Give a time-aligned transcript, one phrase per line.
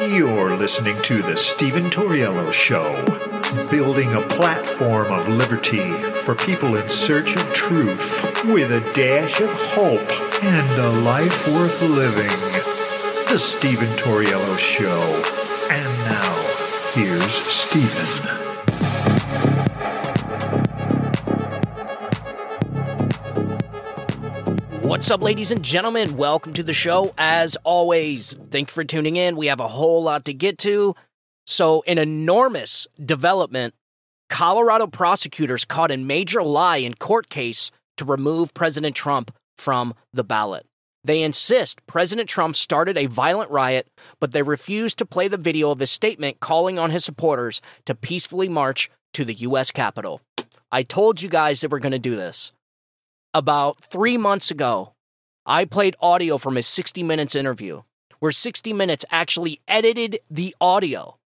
[0.00, 3.04] You're listening to The Stephen Torriello Show,
[3.68, 9.50] building a platform of liberty for people in search of truth with a dash of
[9.50, 10.08] hope
[10.44, 12.28] and a life worth living.
[13.28, 15.02] The Stephen Torriello Show.
[15.68, 16.36] And now,
[16.94, 18.38] here's Stephen.
[24.98, 26.16] What's up, ladies and gentlemen?
[26.16, 27.14] Welcome to the show.
[27.16, 29.36] As always, thank you for tuning in.
[29.36, 30.96] We have a whole lot to get to.
[31.46, 33.74] So, an enormous development
[34.28, 40.24] Colorado prosecutors caught a major lie in court case to remove President Trump from the
[40.24, 40.66] ballot.
[41.04, 43.86] They insist President Trump started a violent riot,
[44.18, 47.94] but they refuse to play the video of his statement calling on his supporters to
[47.94, 49.70] peacefully march to the U.S.
[49.70, 50.22] Capitol.
[50.72, 52.52] I told you guys that we're going to do this.
[53.38, 54.94] About three months ago,
[55.46, 57.82] I played audio from his 60 Minutes interview,
[58.18, 61.18] where 60 Minutes actually edited the audio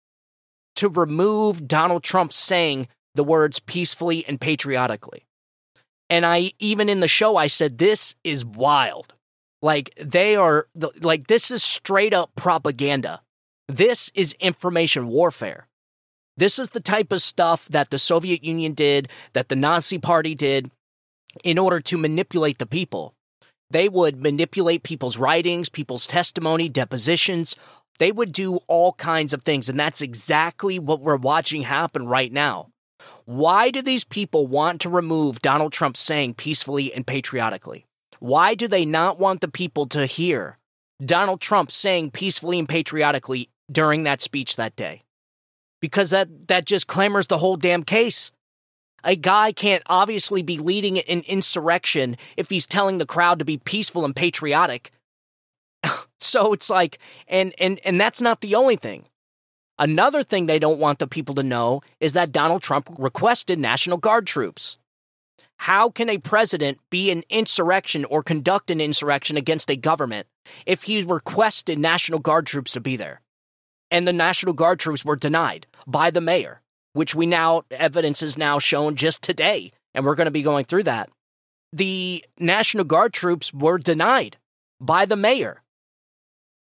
[0.77, 5.25] to remove Donald Trump saying the words peacefully and patriotically.
[6.11, 9.15] And I, even in the show, I said, this is wild.
[9.63, 10.67] Like, they are,
[11.01, 13.23] like, this is straight up propaganda.
[13.69, 15.67] This is information warfare.
[16.37, 20.35] This is the type of stuff that the Soviet Union did, that the Nazi Party
[20.35, 20.71] did,
[21.45, 23.15] in order to manipulate the people.
[23.71, 27.57] They would manipulate people's writings, people's testimony, depositions.
[27.99, 29.69] They would do all kinds of things.
[29.69, 32.69] And that's exactly what we're watching happen right now.
[33.25, 37.87] Why do these people want to remove Donald Trump saying peacefully and patriotically?
[38.21, 40.59] Why do they not want the people to hear
[41.05, 45.03] Donald Trump saying peacefully and patriotically during that speech that day?
[45.81, 48.33] Because that, that just clamors the whole damn case.
[49.05, 53.59] A guy can't obviously be leading an insurrection if he's telling the crowd to be
[53.59, 54.93] peaceful and patriotic.
[56.21, 59.07] so it's like, and, and, and that's not the only thing.
[59.79, 63.99] Another thing they don't want the people to know is that Donald Trump requested National
[63.99, 64.79] Guard troops.
[65.59, 70.27] How can a president be an insurrection or conduct an insurrection against a government
[70.67, 73.21] if he requested National Guard troops to be there?
[73.91, 76.62] And the National Guard troops were denied by the mayor
[76.93, 80.65] which we now, evidence is now shown just today, and we're going to be going
[80.65, 81.11] through that.
[81.73, 84.37] The National Guard troops were denied
[84.81, 85.63] by the mayor.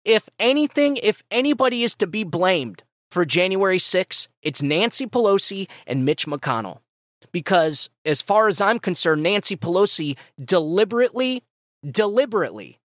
[0.03, 6.05] If anything, if anybody is to be blamed for January 6, it's Nancy Pelosi and
[6.05, 6.79] Mitch McConnell.
[7.31, 11.43] Because as far as I'm concerned, Nancy Pelosi deliberately,
[11.85, 12.79] deliberately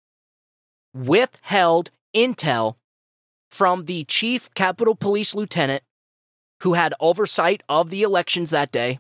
[0.93, 2.77] withheld intel
[3.51, 5.83] from the chief Capitol Police lieutenant
[6.65, 8.99] who had oversight of the elections that day.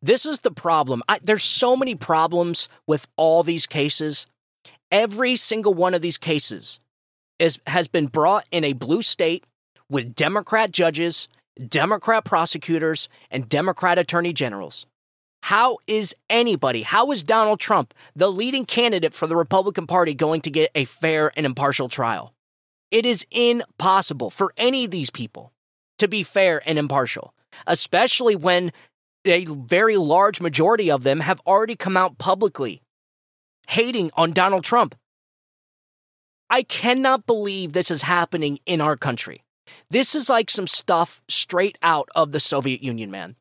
[0.00, 1.02] This is the problem.
[1.06, 4.26] I, there's so many problems with all these cases.
[4.90, 6.80] Every single one of these cases
[7.38, 9.44] is, has been brought in a blue state
[9.90, 11.28] with Democrat judges,
[11.68, 14.86] Democrat prosecutors, and Democrat attorney generals.
[15.42, 20.40] How is anybody, how is Donald Trump, the leading candidate for the Republican Party, going
[20.42, 22.32] to get a fair and impartial trial?
[22.90, 25.51] It is impossible for any of these people
[26.02, 27.32] to be fair and impartial,
[27.64, 28.72] especially when
[29.24, 32.82] a very large majority of them have already come out publicly
[33.68, 34.96] hating on Donald Trump.
[36.50, 39.44] I cannot believe this is happening in our country.
[39.90, 43.36] This is like some stuff straight out of the Soviet Union, man.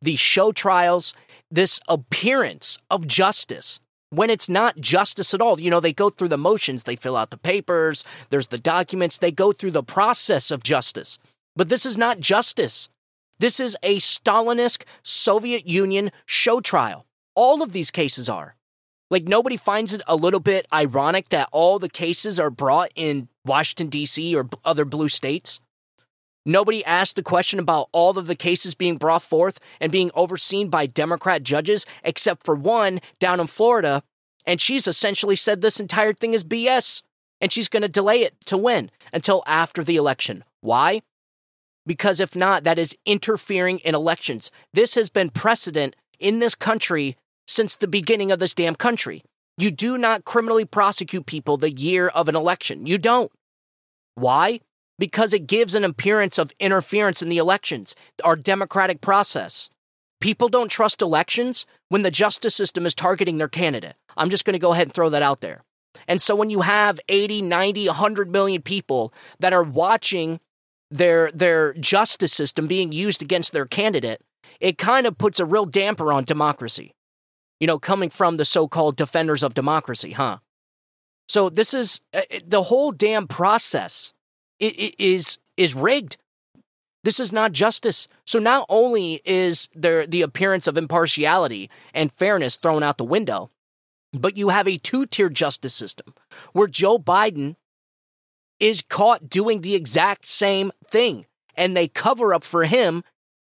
[0.00, 1.12] These show trials,
[1.50, 3.78] this appearance of justice
[4.08, 5.60] when it's not justice at all.
[5.60, 9.18] You know, they go through the motions, they fill out the papers, there's the documents,
[9.18, 11.18] they go through the process of justice.
[11.56, 12.88] But this is not justice.
[13.38, 17.06] This is a Stalinist Soviet Union show trial.
[17.34, 18.56] All of these cases are.
[19.10, 23.28] Like, nobody finds it a little bit ironic that all the cases are brought in
[23.44, 24.34] Washington, D.C.
[24.34, 25.60] or other blue states?
[26.44, 30.68] Nobody asked the question about all of the cases being brought forth and being overseen
[30.68, 34.02] by Democrat judges, except for one down in Florida.
[34.44, 37.02] And she's essentially said this entire thing is BS.
[37.40, 40.42] And she's going to delay it to win until after the election.
[40.60, 41.02] Why?
[41.86, 44.50] Because if not, that is interfering in elections.
[44.72, 47.16] This has been precedent in this country
[47.46, 49.22] since the beginning of this damn country.
[49.56, 52.86] You do not criminally prosecute people the year of an election.
[52.86, 53.32] You don't.
[54.14, 54.60] Why?
[54.98, 57.94] Because it gives an appearance of interference in the elections,
[58.24, 59.70] our democratic process.
[60.20, 63.94] People don't trust elections when the justice system is targeting their candidate.
[64.16, 65.62] I'm just going to go ahead and throw that out there.
[66.08, 70.40] And so when you have 80, 90, 100 million people that are watching
[70.90, 74.22] their their justice system being used against their candidate,
[74.60, 76.94] it kind of puts a real damper on democracy.
[77.60, 80.38] You know, coming from the so-called defenders of democracy, huh?
[81.28, 84.12] So this is uh, the whole damn process.
[84.58, 86.16] Is is rigged.
[87.04, 88.08] This is not justice.
[88.24, 93.50] So not only is there the appearance of impartiality and fairness thrown out the window,
[94.14, 96.14] but you have a two-tier justice system
[96.54, 97.56] where Joe Biden
[98.60, 103.02] is caught doing the exact same thing and they cover up for him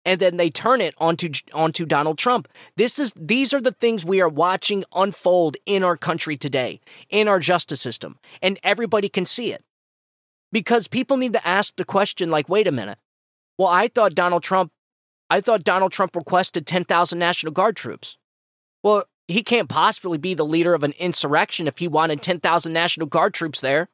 [0.06, 2.48] and then they turn it onto onto Donald Trump.
[2.78, 6.80] This is these are the things we are watching unfold in our country today,
[7.10, 9.64] in our justice system, and everybody can see it.
[10.52, 12.98] Because people need to ask the question like, wait a minute.
[13.58, 14.72] Well, I thought Donald Trump
[15.30, 18.18] I thought Donald Trump requested 10,000 National Guard troops.
[18.82, 23.06] Well, he can't possibly be the leader of an insurrection if he wanted 10,000 National
[23.06, 23.90] Guard troops there.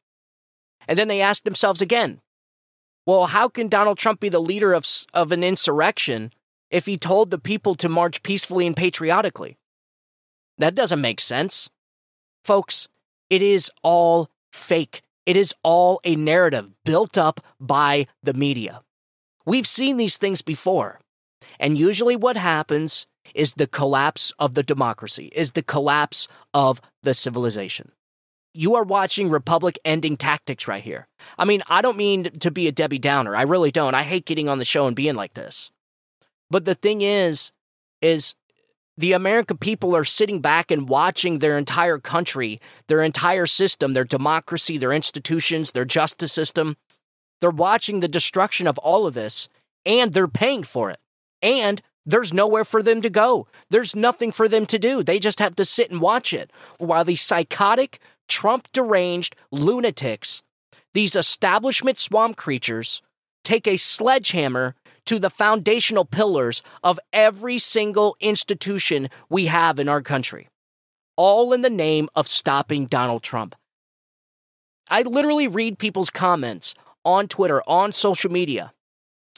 [0.87, 2.21] And then they asked themselves again,
[3.05, 6.31] well, how can Donald Trump be the leader of, of an insurrection
[6.71, 9.57] if he told the people to march peacefully and patriotically?
[10.57, 11.69] That doesn't make sense.
[12.43, 12.87] Folks,
[13.29, 15.01] it is all fake.
[15.25, 18.81] It is all a narrative built up by the media.
[19.45, 20.99] We've seen these things before.
[21.59, 27.13] And usually what happens is the collapse of the democracy, is the collapse of the
[27.13, 27.91] civilization
[28.55, 31.07] you are watching Republic ending tactics right here.
[31.37, 33.35] I mean, I don't mean to be a Debbie Downer.
[33.35, 33.93] I really don't.
[33.93, 35.71] I hate getting on the show and being like this.
[36.49, 37.51] But the thing is,
[38.01, 38.33] is
[38.97, 44.05] the American people are sitting back and watching their entire country, their entire system, their
[44.05, 46.77] democracy, their institutions, their justice system.
[47.41, 49.49] They're watching the destruction of all of this
[49.85, 50.99] and they're paying for it.
[51.41, 53.47] And there's nowhere for them to go.
[53.69, 55.03] There's nothing for them to do.
[55.03, 60.41] They just have to sit and watch it while these psychotic, Trump deranged lunatics,
[60.93, 63.01] these establishment swamp creatures,
[63.43, 64.75] take a sledgehammer
[65.05, 70.47] to the foundational pillars of every single institution we have in our country,
[71.15, 73.55] all in the name of stopping Donald Trump.
[74.89, 78.73] I literally read people's comments on Twitter, on social media,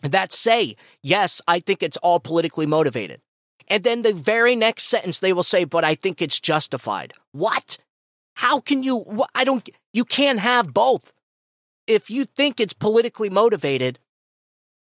[0.02, 3.20] that say, yes, I think it's all politically motivated.
[3.68, 7.14] And then the very next sentence, they will say, but I think it's justified.
[7.34, 7.78] What?
[8.38, 9.26] How can you?
[9.34, 9.68] I don't.
[9.94, 11.12] You can't have both.
[11.88, 13.98] If you think it's politically motivated,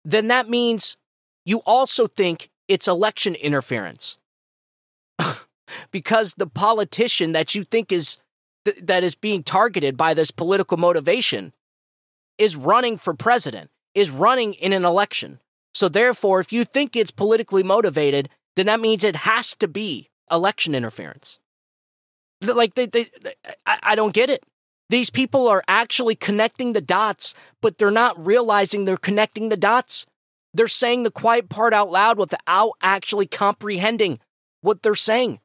[0.04, 0.96] then that means
[1.44, 4.18] you also think it's election interference.
[5.92, 8.18] because the politician that you think is
[8.64, 11.52] th- that is being targeted by this political motivation
[12.38, 15.38] is running for president, is running in an election.
[15.72, 20.10] So therefore, if you think it's politically motivated, then that means it has to be
[20.32, 21.38] election interference.
[22.42, 23.06] Like they, they,
[23.66, 24.44] I, I don't get it.
[24.88, 30.06] These people are actually connecting the dots, but they're not realizing they're connecting the dots.
[30.54, 34.20] They're saying the quiet part out loud without actually comprehending
[34.60, 35.40] what they're saying.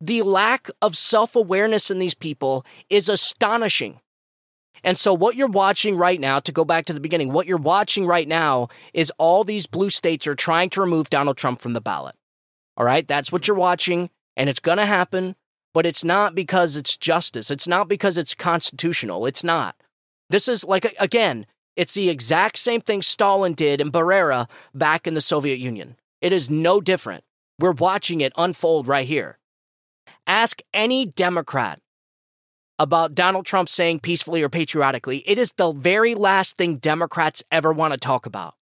[0.00, 4.00] The lack of self awareness in these people is astonishing.
[4.84, 7.56] And so, what you're watching right now, to go back to the beginning, what you're
[7.56, 11.72] watching right now is all these blue states are trying to remove Donald Trump from
[11.72, 12.14] the ballot.
[12.76, 15.36] All right, that's what you're watching, and it's going to happen
[15.74, 17.50] but it's not because it's justice.
[17.50, 19.26] It's not because it's constitutional.
[19.26, 19.76] It's not.
[20.30, 25.14] This is like, again, it's the exact same thing Stalin did in Beria back in
[25.14, 25.96] the Soviet Union.
[26.22, 27.24] It is no different.
[27.58, 29.38] We're watching it unfold right here.
[30.26, 31.80] Ask any Democrat
[32.78, 35.18] about Donald Trump saying peacefully or patriotically.
[35.28, 38.54] It is the very last thing Democrats ever want to talk about.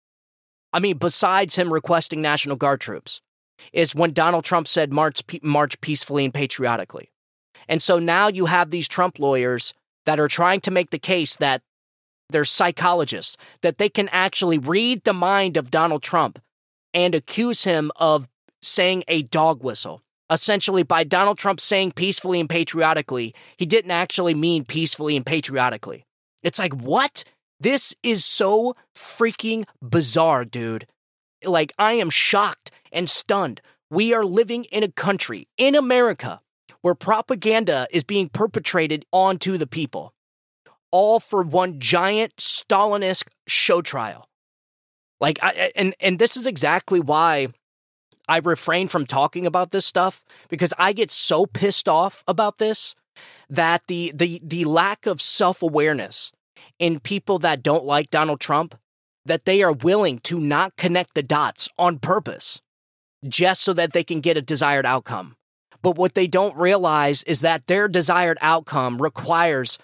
[0.73, 3.21] I mean, besides him requesting National Guard troops
[3.73, 7.09] is when Donald Trump said march, march peacefully and patriotically.
[7.69, 9.75] And so now you have these Trump lawyers
[10.07, 11.63] that are trying to make the case that
[12.31, 16.41] they're psychologists, that they can actually read the mind of Donald Trump
[16.95, 18.29] and accuse him of
[18.61, 20.03] saying a dog whistle.
[20.31, 26.07] Essentially, by Donald Trump saying peacefully and patriotically, he didn't actually mean peacefully and patriotically.
[26.43, 27.25] It's like, what?
[27.61, 30.87] This is so freaking bizarre, dude.
[31.45, 32.62] Like, I am shocked
[32.93, 33.61] and stunned.
[33.91, 36.41] We are living in a country, in America,
[36.81, 40.15] where propaganda is being perpetrated onto the people,
[40.91, 44.29] all for one giant Stalinist show trial.
[45.21, 47.49] Like, I, and and this is exactly why
[48.29, 52.95] I refrain from talking about this stuff because I get so pissed off about this
[53.49, 56.33] that the the the lack of self awareness
[56.79, 58.75] in people that don't like Donald Trump
[59.25, 62.61] that they are willing to not connect the dots on purpose
[63.27, 65.37] just so that they can get a desired outcome.
[65.83, 69.79] But what they don't realize is that their desired outcome requires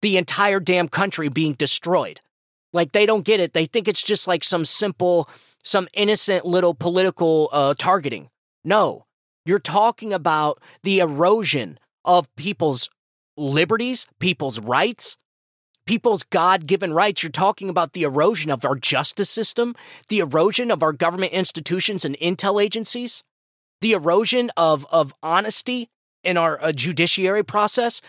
[0.00, 2.20] the entire damn country being destroyed.
[2.72, 3.52] Like they don't get it.
[3.52, 5.28] They think it's just like some simple,
[5.62, 8.30] some innocent little political uh, targeting.
[8.64, 9.04] No,
[9.44, 12.88] you're talking about the erosion of people's
[13.36, 15.16] liberties, people's rights,
[15.86, 17.22] people's God given rights.
[17.22, 19.74] You're talking about the erosion of our justice system,
[20.08, 23.22] the erosion of our government institutions and intel agencies,
[23.80, 25.88] the erosion of, of honesty
[26.22, 28.00] in our uh, judiciary process.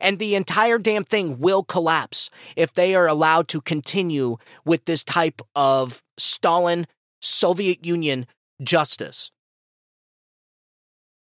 [0.00, 5.04] And the entire damn thing will collapse if they are allowed to continue with this
[5.04, 6.86] type of Stalin,
[7.20, 8.26] Soviet Union
[8.62, 9.30] justice.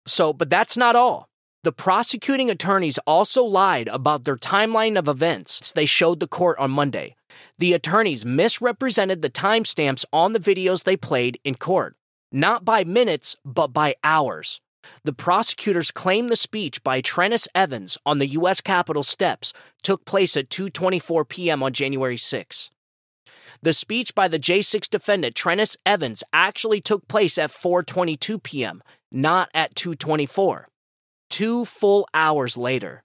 [0.06, 1.28] So, but that's not all.
[1.64, 6.72] The prosecuting attorneys also lied about their timeline of events they showed the court on
[6.72, 7.14] Monday.
[7.58, 11.94] The attorneys misrepresented the timestamps on the videos they played in court,
[12.32, 14.60] not by minutes, but by hours.
[15.04, 18.60] The prosecutors claim the speech by Trennis Evans on the U.S.
[18.60, 19.52] Capitol steps
[19.84, 21.62] took place at 2:24 p.m.
[21.62, 22.70] on January 6.
[23.62, 29.48] The speech by the J6 defendant Trennis Evans actually took place at 4:22 p.m., not
[29.54, 30.64] at 2:24
[31.32, 33.02] two full hours later.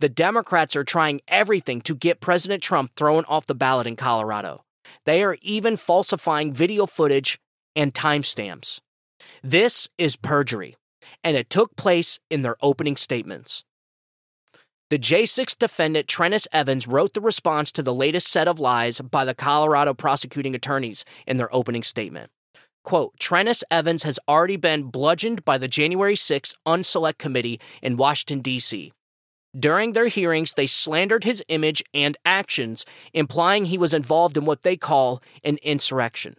[0.00, 4.64] The Democrats are trying everything to get President Trump thrown off the ballot in Colorado.
[5.04, 7.38] They are even falsifying video footage
[7.76, 8.80] and timestamps.
[9.42, 10.74] This is perjury,
[11.22, 13.62] and it took place in their opening statements.
[14.88, 19.26] The J6 defendant Trennis Evans wrote the response to the latest set of lies by
[19.26, 22.30] the Colorado prosecuting attorneys in their opening statement.
[22.86, 28.38] Quote, Trennis Evans has already been bludgeoned by the January 6 Unselect Committee in Washington,
[28.38, 28.92] D.C.
[29.58, 34.62] During their hearings, they slandered his image and actions, implying he was involved in what
[34.62, 36.36] they call an insurrection.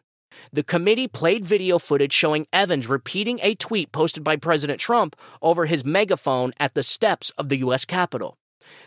[0.54, 5.66] The committee played video footage showing Evans repeating a tweet posted by President Trump over
[5.66, 7.84] his megaphone at the steps of the U.S.
[7.84, 8.38] Capitol.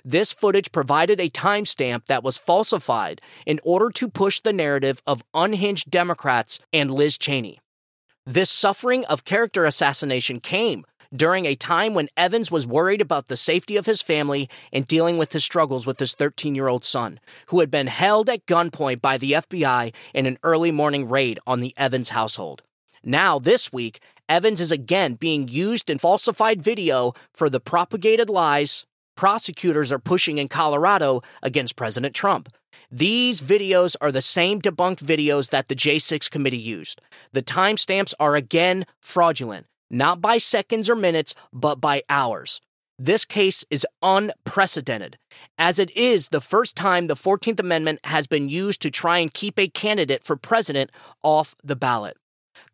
[0.05, 5.25] This footage provided a timestamp that was falsified in order to push the narrative of
[5.35, 7.61] unhinged Democrats and Liz Cheney.
[8.27, 10.85] This suffering of character assassination came
[11.15, 15.19] during a time when Evans was worried about the safety of his family and dealing
[15.19, 19.01] with his struggles with his 13 year old son, who had been held at gunpoint
[19.01, 22.63] by the FBI in an early morning raid on the Evans household.
[23.03, 28.87] Now, this week, Evans is again being used in falsified video for the propagated lies
[29.17, 32.49] prosecutors are pushing in Colorado against President Trump.
[32.91, 37.01] These videos are the same debunked videos that the J6 committee used.
[37.33, 42.61] The timestamps are again fraudulent, not by seconds or minutes, but by hours.
[42.99, 45.17] This case is unprecedented,
[45.57, 49.33] as it is the first time the 14th Amendment has been used to try and
[49.33, 50.91] keep a candidate for president
[51.23, 52.19] off the ballot.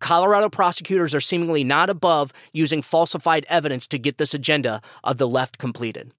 [0.00, 5.28] Colorado prosecutors are seemingly not above using falsified evidence to get this agenda of the
[5.28, 6.12] left completed.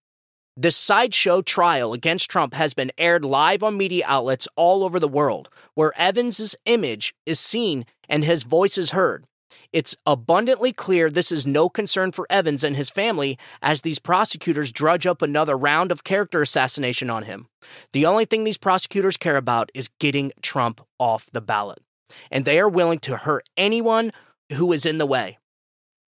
[0.59, 5.07] This sideshow trial against Trump has been aired live on media outlets all over the
[5.07, 9.25] world, where Evans's image is seen and his voice is heard.
[9.71, 14.71] It's abundantly clear this is no concern for Evans and his family as these prosecutors
[14.71, 17.49] drudge up another round of character assassination on him.
[17.91, 21.83] The only thing these prosecutors care about is getting Trump off the ballot,
[22.31, 24.11] and they are willing to hurt anyone
[24.53, 25.37] who is in the way.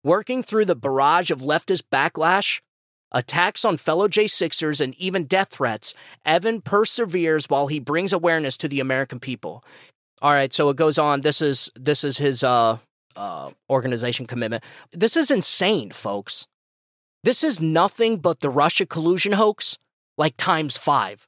[0.03, 2.61] Working through the barrage of leftist backlash,
[3.15, 5.95] attacks on fellow J6ers, and even death threats,
[6.27, 9.65] Evan perseveres while he brings awareness to the American people.
[10.21, 11.23] All right, so it goes on.
[11.23, 12.79] This is this is his uh,
[13.17, 14.65] uh, organization commitment.
[14.93, 16.47] This is insane, folks.
[17.23, 19.79] This is nothing but the Russia collusion hoax,
[20.19, 21.27] like times five.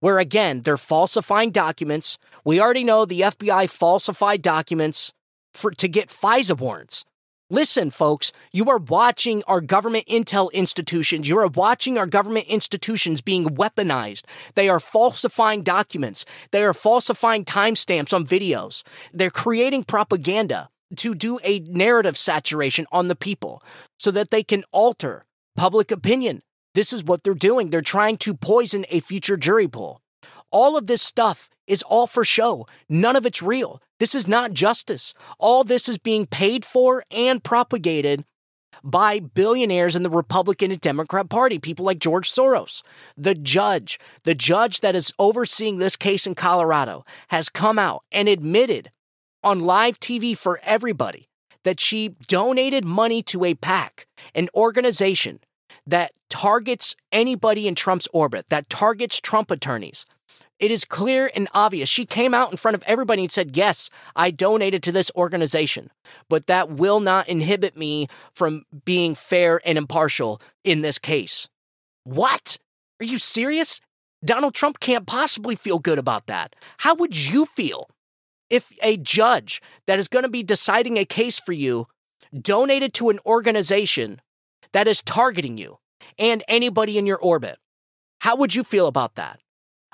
[0.00, 2.18] Where again, they're falsifying documents.
[2.44, 5.12] We already know the FBI falsified documents
[5.52, 7.04] for to get FISA warrants.
[7.52, 11.26] Listen, folks, you are watching our government intel institutions.
[11.26, 14.22] You are watching our government institutions being weaponized.
[14.54, 16.24] They are falsifying documents.
[16.52, 18.84] They are falsifying timestamps on videos.
[19.12, 23.64] They're creating propaganda to do a narrative saturation on the people
[23.98, 25.24] so that they can alter
[25.56, 26.42] public opinion.
[26.76, 27.70] This is what they're doing.
[27.70, 30.00] They're trying to poison a future jury pool.
[30.52, 32.68] All of this stuff is all for show.
[32.88, 33.82] None of it's real.
[34.00, 35.12] This is not justice.
[35.38, 38.24] All this is being paid for and propagated
[38.82, 42.82] by billionaires in the Republican and Democrat Party, people like George Soros.
[43.14, 48.26] The judge, the judge that is overseeing this case in Colorado, has come out and
[48.26, 48.90] admitted
[49.44, 51.28] on live TV for everybody
[51.62, 55.40] that she donated money to a PAC, an organization
[55.86, 60.06] that targets anybody in Trump's orbit, that targets Trump attorneys,
[60.60, 61.88] it is clear and obvious.
[61.88, 65.90] She came out in front of everybody and said, Yes, I donated to this organization,
[66.28, 71.48] but that will not inhibit me from being fair and impartial in this case.
[72.04, 72.58] What?
[73.00, 73.80] Are you serious?
[74.22, 76.54] Donald Trump can't possibly feel good about that.
[76.78, 77.88] How would you feel
[78.50, 81.86] if a judge that is going to be deciding a case for you
[82.38, 84.20] donated to an organization
[84.72, 85.78] that is targeting you
[86.18, 87.56] and anybody in your orbit?
[88.20, 89.40] How would you feel about that?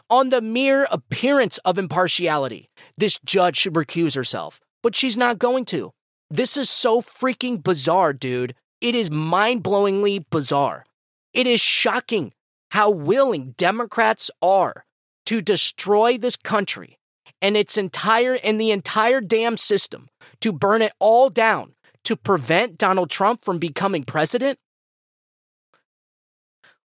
[0.08, 5.64] On the mere appearance of impartiality, this judge should recuse herself, but she's not going
[5.66, 5.92] to.
[6.30, 8.54] This is so freaking bizarre, dude.
[8.80, 10.86] It is mind blowingly bizarre.
[11.34, 12.32] It is shocking
[12.70, 14.84] how willing Democrats are
[15.26, 16.98] to destroy this country
[17.42, 20.08] and its entire and the entire damn system
[20.40, 24.60] to burn it all down to prevent Donald Trump from becoming president?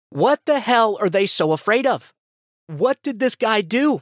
[0.08, 2.14] What the hell are they so afraid of?
[2.70, 4.00] What did this guy do?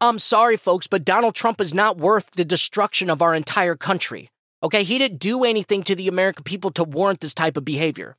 [0.00, 4.30] I'm sorry, folks, but Donald Trump is not worth the destruction of our entire country.
[4.62, 8.16] Okay, he didn't do anything to the American people to warrant this type of behavior.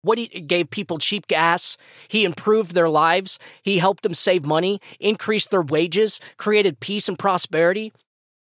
[0.00, 1.76] What he gave people cheap gas,
[2.08, 7.18] he improved their lives, he helped them save money, increased their wages, created peace and
[7.18, 7.92] prosperity,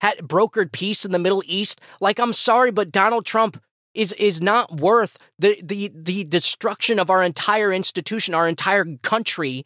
[0.01, 1.79] had brokered peace in the Middle East.
[2.01, 3.63] Like I'm sorry, but Donald Trump
[3.95, 9.65] is is not worth the the the destruction of our entire institution, our entire country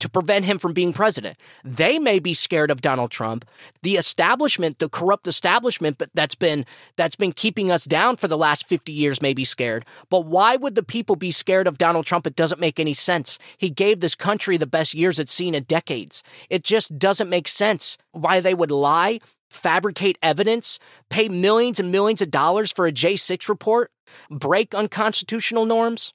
[0.00, 1.36] to prevent him from being president.
[1.64, 3.44] They may be scared of Donald Trump.
[3.82, 6.64] The establishment, the corrupt establishment but that's been
[6.96, 9.84] that's been keeping us down for the last 50 years may be scared.
[10.08, 12.26] But why would the people be scared of Donald Trump?
[12.26, 13.38] It doesn't make any sense.
[13.56, 16.22] He gave this country the best years it's seen in decades.
[16.48, 20.78] It just doesn't make sense why they would lie, fabricate evidence,
[21.08, 23.90] pay millions and millions of dollars for a J6 report,
[24.30, 26.12] break unconstitutional norms.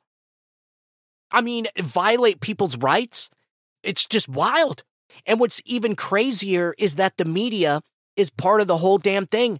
[1.31, 3.29] I mean, violate people's rights
[3.83, 4.83] it's just wild.
[5.27, 7.81] And what's even crazier is that the media
[8.15, 9.59] is part of the whole damn thing.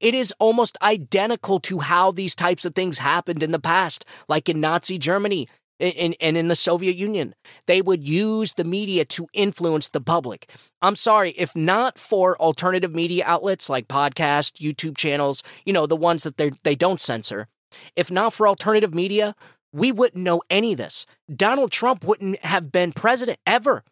[0.00, 4.48] It is almost identical to how these types of things happened in the past, like
[4.48, 5.48] in Nazi Germany
[5.80, 7.34] and in, in the Soviet Union.
[7.66, 10.50] They would use the media to influence the public.
[10.80, 15.96] I'm sorry, if not for alternative media outlets like podcasts, YouTube channels, you know, the
[15.96, 17.48] ones that they don't censor,
[17.96, 19.34] if not for alternative media,
[19.72, 21.04] we wouldn't know any of this.
[21.34, 23.82] Donald Trump wouldn't have been president ever.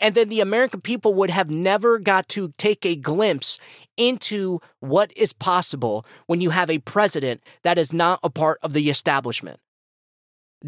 [0.00, 3.56] And then the American people would have never got to take a glimpse
[3.96, 8.72] into what is possible when you have a president that is not a part of
[8.72, 9.60] the establishment.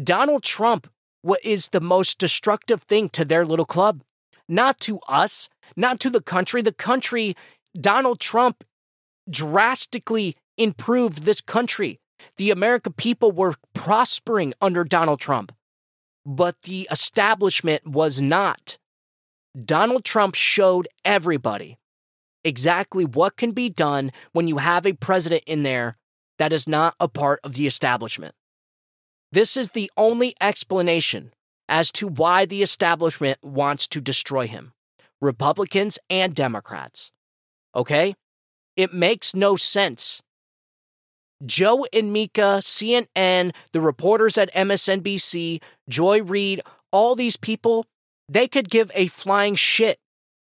[0.01, 0.87] Donald Trump
[1.25, 4.03] what is the most destructive thing to their little club,
[4.47, 6.61] not to us, not to the country.
[6.61, 7.35] The country,
[7.73, 8.63] Donald Trump
[9.27, 11.99] drastically improved this country.
[12.37, 15.51] The American people were prospering under Donald Trump,
[16.23, 18.77] but the establishment was not.
[19.59, 21.79] Donald Trump showed everybody
[22.43, 25.97] exactly what can be done when you have a president in there
[26.37, 28.35] that is not a part of the establishment.
[29.31, 31.33] This is the only explanation
[31.67, 34.73] as to why the establishment wants to destroy him
[35.21, 37.11] Republicans and Democrats.
[37.75, 38.15] Okay?
[38.75, 40.21] It makes no sense
[41.45, 46.61] Joe and Mika, CNN, the reporters at MSNBC, Joy Reid,
[46.91, 47.85] all these people,
[48.29, 49.99] they could give a flying shit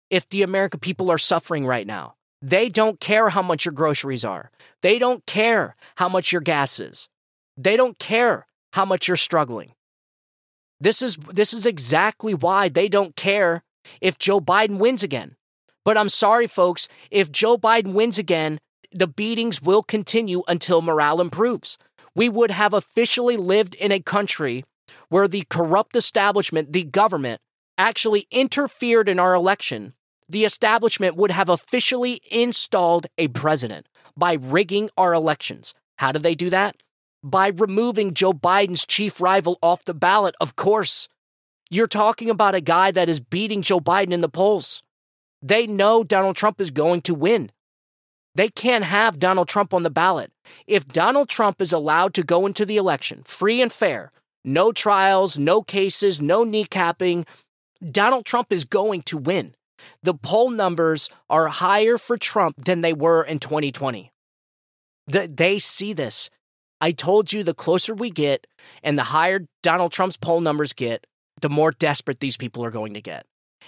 [0.09, 2.15] if the American people are suffering right now.
[2.41, 4.49] They don't care how much your groceries are.
[4.81, 7.07] They don't care how much your gas is.
[7.55, 9.73] They don't care how much you're struggling.
[10.79, 13.63] This is this is exactly why they don't care
[13.99, 15.35] if Joe Biden wins again.
[15.83, 18.59] But I'm sorry folks, if Joe Biden wins again,
[18.91, 21.77] the beatings will continue until morale improves.
[22.15, 24.63] We would have officially lived in a country
[25.09, 27.41] where the corrupt establishment, the government,
[27.77, 29.93] actually interfered in our election.
[30.27, 35.73] The establishment would have officially installed a president by rigging our elections.
[35.97, 36.75] How did they do that?
[37.23, 41.07] By removing Joe Biden's chief rival off the ballot, of course.
[41.69, 44.81] You're talking about a guy that is beating Joe Biden in the polls.
[45.41, 47.51] They know Donald Trump is going to win.
[48.33, 50.31] They can't have Donald Trump on the ballot.
[50.65, 54.11] If Donald Trump is allowed to go into the election free and fair,
[54.43, 57.27] no trials, no cases, no kneecapping,
[57.91, 59.55] Donald Trump is going to win.
[60.03, 64.11] The poll numbers are higher for Trump than they were in 2020.
[65.07, 66.29] they see this.
[66.81, 68.47] I told you the closer we get
[68.83, 71.05] and the higher Donald Trump's poll numbers get,
[71.39, 73.25] the more desperate these people are going to get.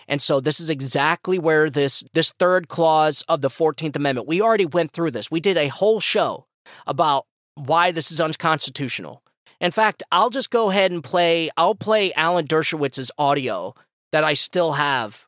[0.08, 4.28] And so this is exactly where this this third clause of the 14th Amendment.
[4.28, 5.32] We already went through this.
[5.32, 6.48] We did a whole show
[6.86, 9.22] about why this is unconstitutional.
[9.62, 13.76] In fact, I'll just go ahead and play I'll play Alan Dershowitz's audio
[14.12, 15.28] that I still have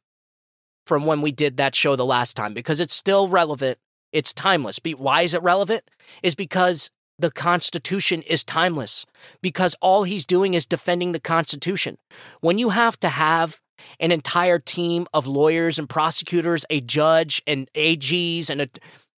[0.85, 3.77] from when we did that show the last time because it's still relevant.
[4.11, 4.79] It's timeless.
[4.97, 5.83] Why is it relevant?
[6.21, 9.05] Is because the Constitution is timeless
[9.41, 11.97] because all he's doing is defending the Constitution.
[12.41, 13.61] When you have to have
[13.99, 18.69] an entire team of lawyers and prosecutors, a judge and AGs and a,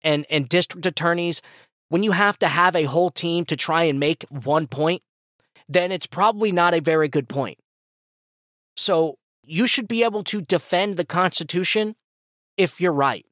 [0.03, 1.41] and and district attorneys,
[1.89, 5.01] when you have to have a whole team to try and make one point,
[5.67, 7.57] then it's probably not a very good point.
[8.75, 11.95] So you should be able to defend the Constitution
[12.57, 13.25] if you're right.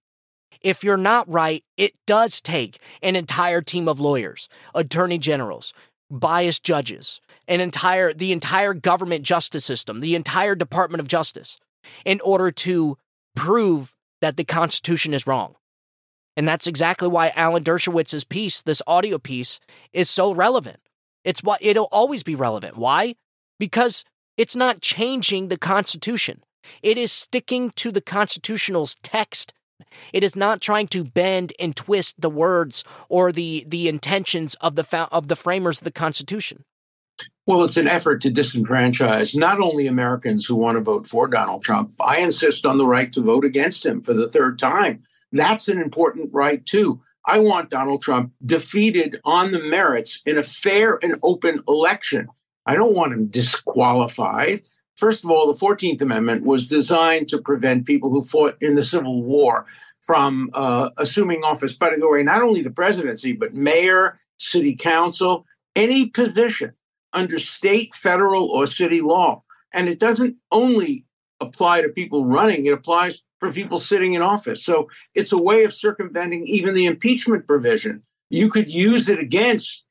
[0.63, 5.73] If you're not right, it does take an entire team of lawyers, attorney generals,
[6.09, 11.57] biased judges, an entire the entire government justice system, the entire Department of Justice
[12.05, 12.97] in order to
[13.35, 15.55] prove that the Constitution is wrong.
[16.35, 19.59] And that's exactly why Alan Dershowitz's piece, this audio piece,
[19.91, 20.79] is so relevant.
[21.23, 22.77] It's what it'll always be relevant.
[22.77, 23.15] Why?
[23.59, 24.03] Because
[24.37, 26.41] it's not changing the Constitution.
[26.81, 29.53] It is sticking to the Constitutional's text.
[30.11, 34.75] It is not trying to bend and twist the words or the, the intentions of
[34.75, 36.65] the, of the framers of the Constitution.
[37.45, 41.61] Well, it's an effort to disenfranchise not only Americans who want to vote for Donald
[41.61, 41.91] Trump.
[41.99, 45.03] I insist on the right to vote against him for the third time.
[45.33, 47.01] That's an important right, too.
[47.25, 52.27] I want Donald Trump defeated on the merits in a fair and open election.
[52.65, 54.63] I don't want him disqualified.
[54.97, 58.83] First of all, the 14th Amendment was designed to prevent people who fought in the
[58.83, 59.65] Civil War
[60.01, 61.75] from uh, assuming office.
[61.75, 66.73] By the way, not only the presidency, but mayor, city council, any position
[67.13, 69.43] under state, federal, or city law.
[69.73, 71.05] And it doesn't only
[71.39, 74.63] apply to people running, it applies for people sitting in office.
[74.63, 78.01] So it's a way of circumventing even the impeachment provision.
[78.29, 79.85] You could use it against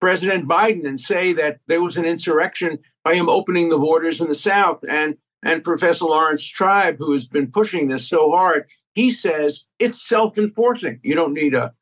[0.00, 4.26] President Biden and say that there was an insurrection by him opening the borders in
[4.26, 4.80] the South.
[4.90, 8.66] And, and Professor Laurence Tribe, who has been pushing this so hard,
[8.96, 10.98] he says it's self enforcing.
[11.04, 11.72] You don't need a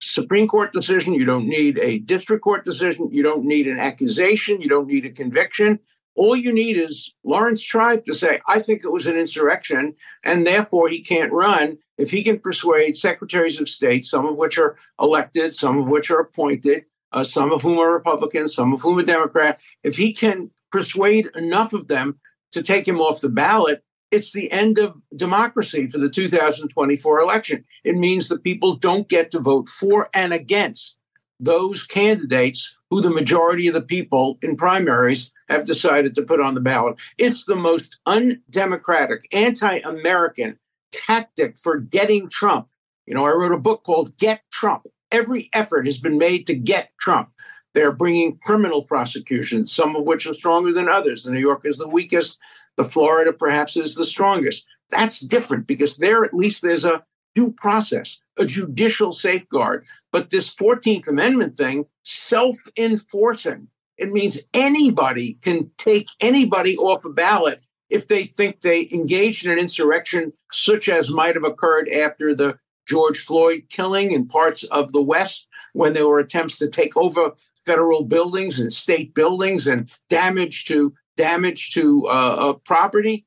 [0.00, 1.12] Supreme Court decision.
[1.12, 3.10] You don't need a district court decision.
[3.12, 4.62] You don't need an accusation.
[4.62, 5.80] You don't need a conviction.
[6.14, 10.46] All you need is Laurence Tribe to say, I think it was an insurrection, and
[10.46, 11.76] therefore he can't run.
[11.98, 16.10] If he can persuade secretaries of state, some of which are elected, some of which
[16.10, 20.12] are appointed, uh, some of whom are Republicans, some of whom are Democrat, if he
[20.12, 22.18] can persuade enough of them
[22.52, 27.64] to take him off the ballot, it's the end of democracy for the 2024 election.
[27.84, 30.98] It means that people don't get to vote for and against
[31.40, 36.54] those candidates who the majority of the people in primaries have decided to put on
[36.54, 36.96] the ballot.
[37.16, 40.58] It's the most undemocratic, anti American
[40.92, 42.68] tactic for getting Trump.
[43.06, 44.86] You know, I wrote a book called Get Trump.
[45.10, 47.30] Every effort has been made to get Trump.
[47.74, 51.24] They're bringing criminal prosecutions, some of which are stronger than others.
[51.24, 52.40] The New York is the weakest.
[52.76, 54.66] The Florida perhaps is the strongest.
[54.90, 59.84] That's different because there at least there's a due process, a judicial safeguard.
[60.12, 67.10] But this 14th Amendment thing, self enforcing, it means anybody can take anybody off a
[67.10, 72.34] ballot if they think they engaged in an insurrection, such as might have occurred after
[72.34, 76.96] the George Floyd killing in parts of the West when there were attempts to take
[76.96, 77.32] over
[77.64, 83.26] federal buildings and state buildings and damage to damage to uh, uh, property.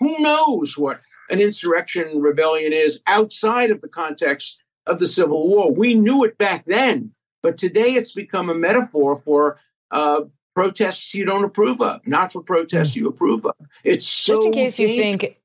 [0.00, 5.72] Who knows what an insurrection rebellion is outside of the context of the Civil War?
[5.72, 9.58] We knew it back then, but today it's become a metaphor for
[9.90, 10.22] uh,
[10.54, 13.00] protests you don't approve of, not for protests hmm.
[13.00, 13.54] you approve of.
[13.84, 14.96] It's so just in case dangerous.
[14.96, 15.40] you think.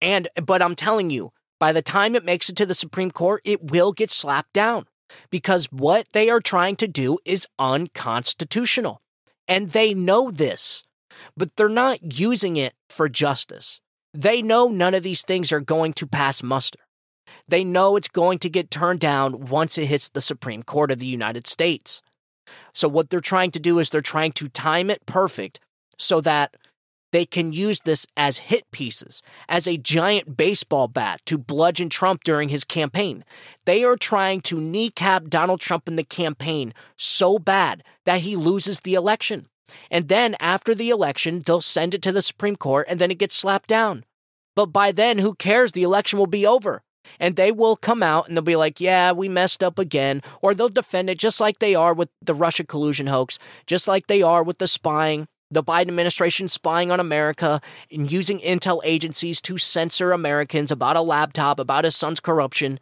[0.00, 3.40] And but I'm telling you, by the time it makes it to the Supreme Court,
[3.44, 4.86] it will get slapped down
[5.30, 9.00] because what they are trying to do is unconstitutional,
[9.46, 10.82] and they know this
[11.36, 13.80] but they're not using it for justice.
[14.12, 16.80] They know none of these things are going to pass muster.
[17.46, 20.98] They know it's going to get turned down once it hits the Supreme Court of
[20.98, 22.02] the United States.
[22.74, 25.60] So, what they're trying to do is they're trying to time it perfect
[25.96, 26.56] so that
[27.12, 32.24] they can use this as hit pieces, as a giant baseball bat to bludgeon Trump
[32.24, 33.24] during his campaign.
[33.64, 38.80] They are trying to kneecap Donald Trump in the campaign so bad that he loses
[38.80, 39.46] the election.
[39.90, 43.18] And then after the election, they'll send it to the Supreme Court and then it
[43.18, 44.04] gets slapped down.
[44.56, 45.72] But by then, who cares?
[45.72, 46.82] The election will be over.
[47.18, 50.22] And they will come out and they'll be like, yeah, we messed up again.
[50.42, 54.06] Or they'll defend it just like they are with the Russia collusion hoax, just like
[54.06, 57.60] they are with the spying, the Biden administration spying on America
[57.90, 62.78] and using intel agencies to censor Americans about a laptop, about his son's corruption.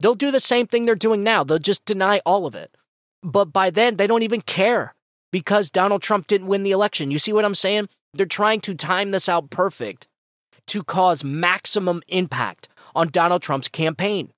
[0.00, 1.44] They'll do the same thing they're doing now.
[1.44, 2.76] They'll just deny all of it.
[3.22, 4.94] But by then, they don't even care
[5.30, 7.10] because Donald Trump didn't win the election.
[7.10, 7.88] You see what I'm saying?
[8.12, 10.08] They're trying to time this out perfect
[10.66, 14.32] to cause maximum impact on Donald Trump's campaign.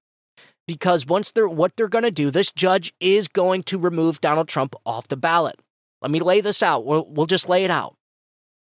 [0.67, 4.49] Because once they're what they're going to do, this judge is going to remove Donald
[4.49, 5.59] Trump off the ballot.
[6.05, 6.85] Let me lay this out.
[6.85, 7.97] We'll, we'll just lay it out.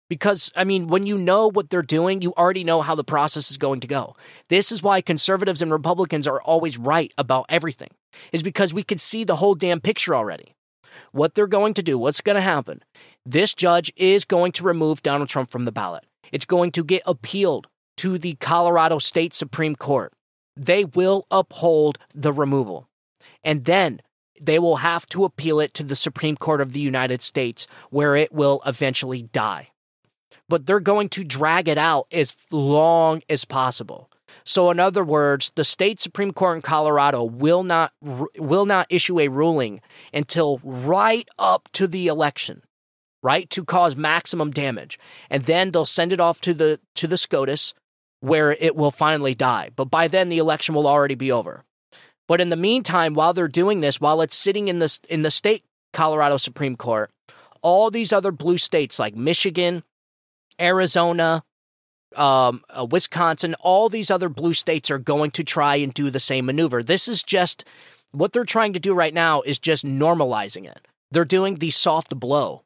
[0.08, 3.50] Because, I mean, when you know what they're doing, you already know how the process
[3.50, 4.14] is going to go.
[4.50, 7.90] This is why conservatives and Republicans are always right about everything,
[8.30, 10.54] is because we could see the whole damn picture already
[11.10, 12.84] what they're going to do, what's going to happen.
[13.26, 16.04] This judge is going to remove Donald Trump from the ballot.
[16.30, 17.66] It's going to get appealed
[17.96, 20.12] to the Colorado State Supreme Court.
[20.56, 22.88] They will uphold the removal.
[23.42, 23.98] And then
[24.40, 28.16] they will have to appeal it to the Supreme Court of the United States, where
[28.16, 29.68] it will eventually die.
[30.48, 34.10] But they're going to drag it out as long as possible.
[34.42, 39.20] So, in other words, the state Supreme Court in Colorado will not will not issue
[39.20, 39.80] a ruling
[40.12, 42.62] until right up to the election,
[43.22, 44.98] right, to cause maximum damage,
[45.30, 47.74] and then they'll send it off to the to the SCOTUS,
[48.20, 49.70] where it will finally die.
[49.74, 51.64] But by then, the election will already be over.
[52.26, 55.30] But in the meantime, while they're doing this, while it's sitting in the in the
[55.30, 57.10] state Colorado Supreme Court,
[57.62, 59.82] all these other blue states like Michigan,
[60.60, 61.44] Arizona,
[62.16, 66.20] um, uh, Wisconsin, all these other blue states are going to try and do the
[66.20, 66.82] same maneuver.
[66.82, 67.64] This is just
[68.12, 70.86] what they're trying to do right now is just normalizing it.
[71.10, 72.64] They're doing the soft blow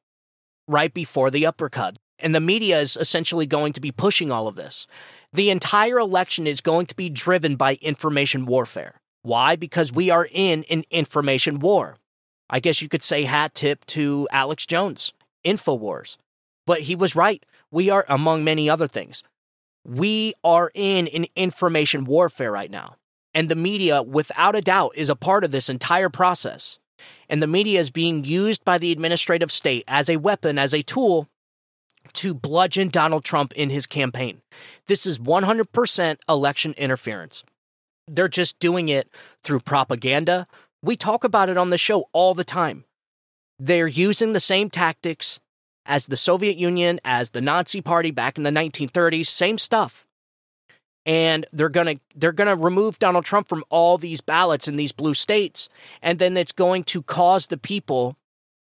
[0.67, 1.97] right before the uppercut.
[2.19, 4.87] And the media is essentially going to be pushing all of this.
[5.33, 9.01] The entire election is going to be driven by information warfare.
[9.29, 9.57] Why?
[9.57, 11.97] Because we are in an information war.
[12.49, 15.13] I guess you could say hat tip to Alex Jones,
[15.45, 16.17] InfoWars.
[16.67, 17.45] But he was right.
[17.71, 19.23] We are, among many other things,
[19.85, 22.97] we are in an information warfare right now.
[23.35, 26.79] And the media, without a doubt, is a part of this entire process.
[27.29, 30.81] And the media is being used by the administrative state as a weapon, as a
[30.81, 31.29] tool
[32.15, 34.41] to bludgeon Donald Trump in his campaign.
[34.87, 37.45] This is 100% election interference.
[38.09, 39.09] They're just doing it
[39.43, 40.47] through propaganda.
[40.83, 42.85] We talk about it on the show all the time.
[43.59, 45.41] They're using the same tactics
[45.85, 50.07] as the Soviet Union, as the Nazi Party back in the 1930s, same stuff.
[51.07, 55.15] And they're gonna they're gonna remove Donald Trump from all these ballots in these blue
[55.15, 55.71] states,
[56.03, 58.17] and then it's going to cause the people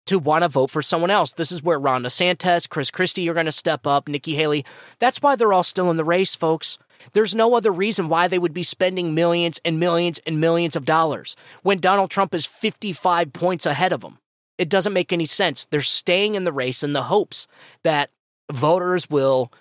[0.10, 1.34] to want to vote for someone else.
[1.34, 4.66] This is where Ron DeSantis, Chris Christie are going to step up, Nikki Haley.
[4.98, 6.80] That's why they're all still in the race, folks.
[7.14, 10.86] There's no other reason why they would be spending millions and millions and millions of
[10.86, 14.20] dollars when Donald Trump is 55 points ahead of them.
[14.58, 15.66] It doesn't make any sense.
[15.66, 17.48] They're staying in the race in the hopes
[17.84, 18.10] that
[18.52, 19.52] voters will,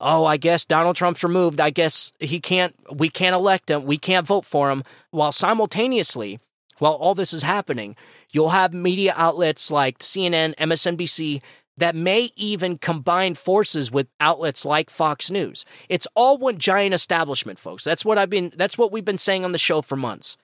[0.00, 1.60] oh, I guess Donald Trump's removed.
[1.60, 3.84] I guess he can't, we can't elect him.
[3.84, 4.82] We can't vote for him.
[5.10, 6.40] While simultaneously,
[6.78, 7.96] while all this is happening,
[8.32, 11.40] you'll have media outlets like CNN, MSNBC
[11.78, 15.64] that may even combine forces with outlets like Fox News.
[15.88, 17.84] It's all one giant establishment, folks.
[17.84, 20.36] That's what I've been that's what we've been saying on the show for months.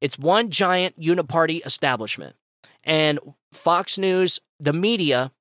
[0.00, 2.36] It's one giant uniparty establishment.
[2.84, 3.18] And
[3.52, 5.32] Fox News, the media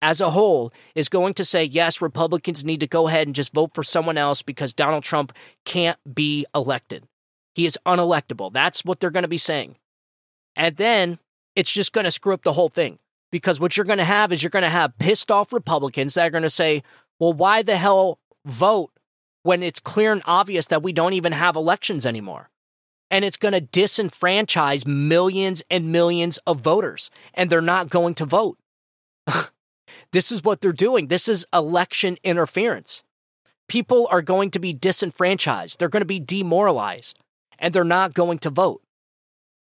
[0.00, 3.52] as a whole, is going to say, yes, Republicans need to go ahead and just
[3.52, 5.32] vote for someone else because Donald Trump
[5.64, 7.04] can't be elected.
[7.54, 8.52] He is unelectable.
[8.52, 9.76] That's what they're going to be saying.
[10.56, 11.18] And then
[11.54, 12.98] it's just going to screw up the whole thing
[13.30, 16.26] because what you're going to have is you're going to have pissed off Republicans that
[16.26, 16.82] are going to say,
[17.18, 18.90] well, why the hell vote
[19.42, 22.50] when it's clear and obvious that we don't even have elections anymore?
[23.10, 28.24] and it's going to disenfranchise millions and millions of voters, and they're not going to
[28.24, 28.58] vote.
[30.12, 31.08] this is what they're doing.
[31.08, 33.04] This is election interference.
[33.68, 37.18] People are going to be disenfranchised, they're going to be demoralized,
[37.58, 38.82] and they're not going to vote.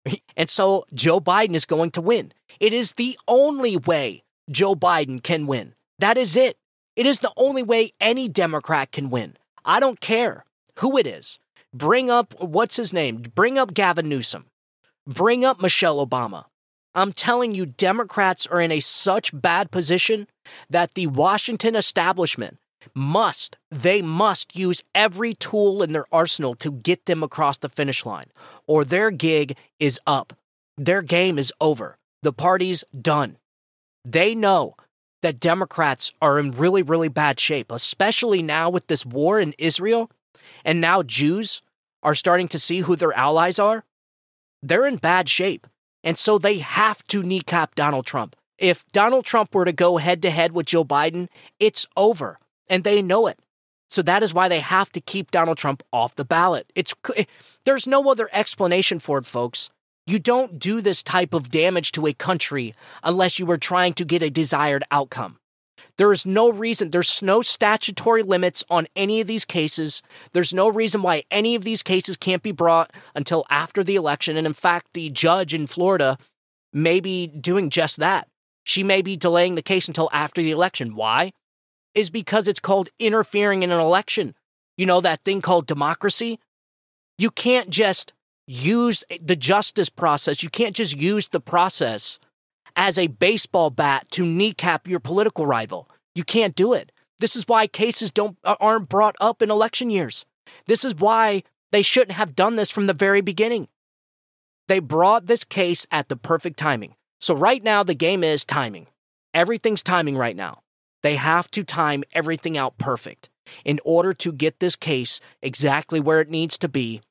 [0.36, 2.32] And so Joe Biden is going to win.
[2.60, 5.74] It is the only way Joe Biden can win.
[5.98, 6.56] That is it.
[6.96, 9.36] It is the only way any Democrat can win.
[9.64, 10.44] I don't care
[10.78, 11.38] who it is.
[11.72, 13.22] Bring up, what's his name?
[13.34, 14.46] Bring up Gavin Newsom.
[15.06, 16.44] Bring up Michelle Obama.
[16.94, 20.28] I'm telling you, Democrats are in a such bad position
[20.70, 22.58] that the Washington establishment
[22.94, 28.06] must, they must use every tool in their arsenal to get them across the finish
[28.06, 28.26] line,
[28.68, 30.34] or their gig is up.
[30.76, 31.96] Their game is over.
[32.24, 33.36] The party's done.
[34.04, 34.76] They know
[35.22, 40.10] that Democrats are in really, really bad shape, especially now with this war in Israel
[40.64, 41.60] and now Jews
[42.02, 43.84] are starting to see who their allies are,
[44.62, 45.66] they're in bad shape.
[46.02, 48.36] And so they have to kneecap Donald Trump.
[48.58, 52.38] If Donald Trump were to go head to head with Joe Biden, it's over.
[52.68, 53.38] And they know it.
[53.88, 56.70] So that is why they have to keep Donald Trump off the ballot.
[56.74, 56.94] It's
[57.64, 59.70] there's no other explanation for it, folks.
[60.06, 64.04] You don't do this type of damage to a country unless you are trying to
[64.04, 65.38] get a desired outcome.
[65.96, 70.02] There is no reason, there's no statutory limits on any of these cases.
[70.32, 74.36] There's no reason why any of these cases can't be brought until after the election.
[74.36, 76.18] And in fact, the judge in Florida
[76.72, 78.28] may be doing just that.
[78.64, 80.96] She may be delaying the case until after the election.
[80.96, 81.32] Why?
[81.94, 84.34] Is because it's called interfering in an election.
[84.76, 86.40] You know, that thing called democracy?
[87.18, 88.12] You can't just
[88.46, 90.42] use the justice process.
[90.42, 92.18] You can't just use the process
[92.76, 95.88] as a baseball bat to kneecap your political rival.
[96.14, 96.92] You can't do it.
[97.20, 100.26] This is why cases don't aren't brought up in election years.
[100.66, 103.68] This is why they shouldn't have done this from the very beginning.
[104.68, 106.94] They brought this case at the perfect timing.
[107.20, 108.88] So right now the game is timing.
[109.32, 110.60] Everything's timing right now.
[111.02, 113.28] They have to time everything out perfect
[113.64, 117.02] in order to get this case exactly where it needs to be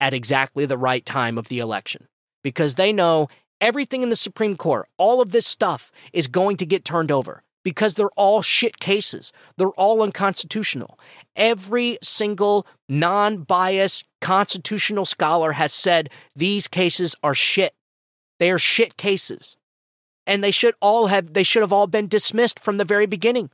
[0.00, 2.08] at exactly the right time of the election.
[2.42, 3.28] Because they know
[3.60, 7.42] everything in the Supreme Court, all of this stuff is going to get turned over
[7.62, 9.32] because they're all shit cases.
[9.56, 10.98] They're all unconstitutional.
[11.36, 17.74] Every single non biased constitutional scholar has said these cases are shit.
[18.38, 19.56] They are shit cases.
[20.26, 23.50] And they should all have they should have all been dismissed from the very beginning.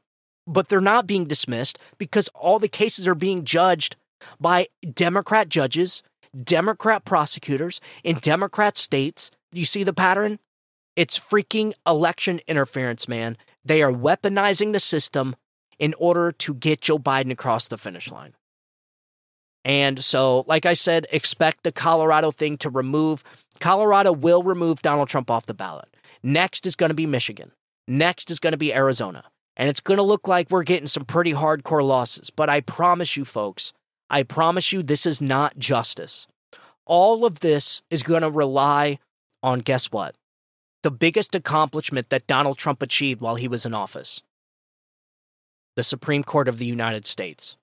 [0.47, 3.97] But they're not being dismissed because all the cases are being judged
[4.41, 6.03] by Democrat judges,
[6.35, 9.31] Democrat prosecutors in Democrat states.
[9.53, 10.39] You see the pattern?
[10.97, 13.37] It's freaking election interference, man.
[13.65, 15.37] They are weaponizing the system
[15.79, 18.35] in order to get Joe Biden across the finish line.
[19.65, 23.25] And so, like I said, expect the Colorado thing to remove.
[23.59, 25.89] Colorado will remove Donald Trump off the ballot.
[26.23, 27.51] Next is going to be Michigan.
[27.89, 29.25] Next is going to be Arizona.
[29.57, 32.31] And it's going to look like we're getting some pretty hardcore losses.
[32.31, 33.73] But I promise you, folks,
[34.09, 36.27] I promise you, this is not justice.
[36.85, 38.99] All of this is going to rely
[39.43, 40.15] on guess what?
[40.83, 44.23] The biggest accomplishment that Donald Trump achieved while he was in office
[45.77, 47.57] the Supreme Court of the United States.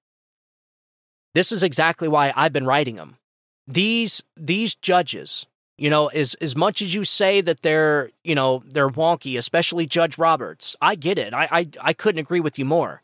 [1.34, 3.18] This is exactly why I've been writing them.
[3.66, 8.62] These these judges, you know, as as much as you say that they're, you know,
[8.68, 11.34] they're wonky, especially Judge Roberts, I get it.
[11.34, 13.02] I I, I couldn't agree with you more.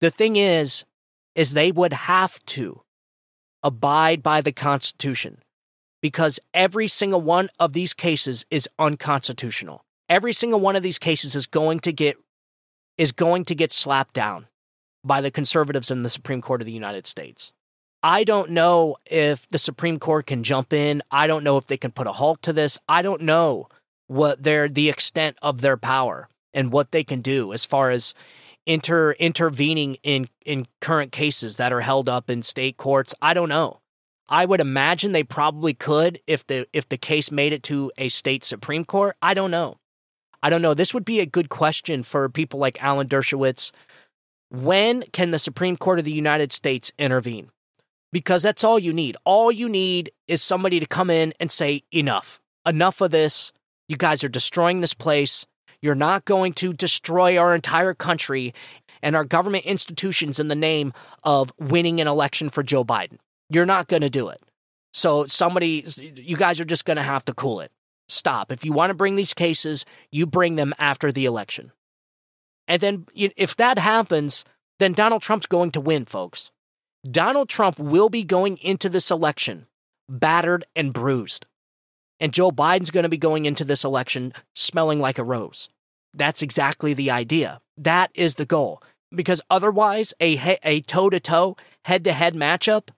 [0.00, 0.84] The thing is,
[1.38, 2.82] is they would have to
[3.62, 5.38] abide by the Constitution
[6.02, 9.84] because every single one of these cases is unconstitutional.
[10.08, 12.16] Every single one of these cases is going to get
[12.96, 14.48] is going to get slapped down
[15.04, 17.52] by the conservatives in the Supreme Court of the United States.
[18.02, 21.02] I don't know if the Supreme Court can jump in.
[21.12, 22.78] I don't know if they can put a halt to this.
[22.88, 23.68] I don't know
[24.08, 28.12] what their the extent of their power and what they can do as far as
[28.68, 33.14] inter intervening in in current cases that are held up in state courts.
[33.20, 33.80] I don't know.
[34.28, 38.08] I would imagine they probably could if the if the case made it to a
[38.08, 39.16] state supreme court.
[39.22, 39.78] I don't know.
[40.42, 40.74] I don't know.
[40.74, 43.72] This would be a good question for people like Alan Dershowitz.
[44.50, 47.50] When can the Supreme Court of the United States intervene?
[48.12, 49.16] Because that's all you need.
[49.24, 52.40] All you need is somebody to come in and say, enough.
[52.64, 53.52] Enough of this.
[53.88, 55.44] You guys are destroying this place.
[55.82, 58.54] You're not going to destroy our entire country
[59.02, 63.18] and our government institutions in the name of winning an election for Joe Biden.
[63.48, 64.40] You're not going to do it.
[64.92, 67.70] So somebody, you guys are just going to have to cool it.
[68.08, 68.50] Stop.
[68.50, 71.72] If you want to bring these cases, you bring them after the election.
[72.66, 74.44] And then if that happens,
[74.78, 76.50] then Donald Trump's going to win, folks.
[77.08, 79.66] Donald Trump will be going into this election
[80.08, 81.46] battered and bruised.
[82.20, 85.68] And Joe Biden's going to be going into this election smelling like a rose.
[86.14, 87.60] That's exactly the idea.
[87.76, 88.82] That is the goal.
[89.14, 92.88] Because otherwise, a a toe to toe, head to head matchup,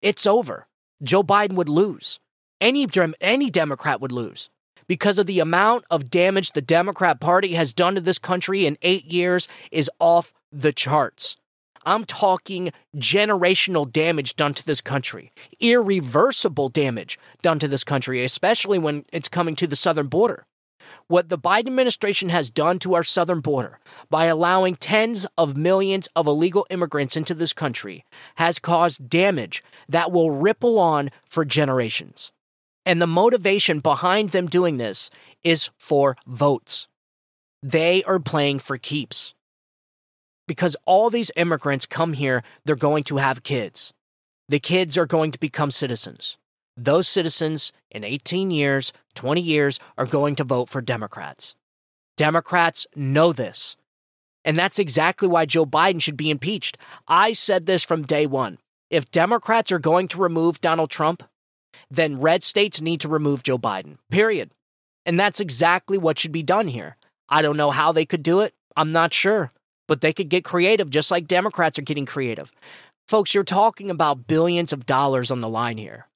[0.00, 0.66] it's over.
[1.02, 2.20] Joe Biden would lose.
[2.60, 2.86] Any,
[3.20, 4.48] any Democrat would lose
[4.86, 8.76] because of the amount of damage the Democrat Party has done to this country in
[8.82, 11.36] eight years is off the charts.
[11.84, 18.78] I'm talking generational damage done to this country, irreversible damage done to this country, especially
[18.78, 20.46] when it's coming to the southern border.
[21.06, 23.78] What the Biden administration has done to our southern border
[24.10, 28.04] by allowing tens of millions of illegal immigrants into this country
[28.36, 32.32] has caused damage that will ripple on for generations.
[32.84, 35.10] And the motivation behind them doing this
[35.42, 36.88] is for votes.
[37.62, 39.34] They are playing for keeps
[40.52, 43.94] because all these immigrants come here, they're going to have kids.
[44.50, 46.36] The kids are going to become citizens.
[46.76, 51.54] Those citizens in 18 years, 20 years are going to vote for Democrats.
[52.18, 53.78] Democrats know this.
[54.44, 56.76] And that's exactly why Joe Biden should be impeached.
[57.08, 58.58] I said this from day one.
[58.90, 61.22] If Democrats are going to remove Donald Trump,
[61.90, 64.50] then red states need to remove Joe Biden, period.
[65.06, 66.98] And that's exactly what should be done here.
[67.30, 68.52] I don't know how they could do it.
[68.76, 69.50] I'm not sure
[69.92, 72.50] but they could get creative just like Democrats are getting creative.
[73.08, 76.08] Folks, you're talking about billions of dollars on the line here.